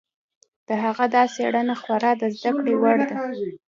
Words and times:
د 0.67 0.69
هغه 0.83 1.05
دا 1.15 1.23
څېړنه 1.35 1.75
خورا 1.81 2.11
د 2.21 2.23
زده 2.35 2.51
کړې 2.57 2.73
وړ 2.81 2.97
ده. 3.09 3.15